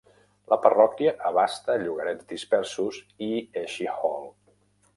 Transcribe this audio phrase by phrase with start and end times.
[0.53, 3.31] La parròquia abasta llogarets dispersos i
[3.65, 4.27] Ashe Hall.